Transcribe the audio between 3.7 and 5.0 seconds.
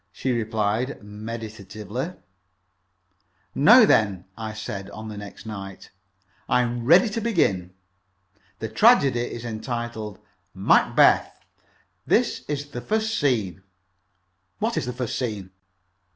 then," I said,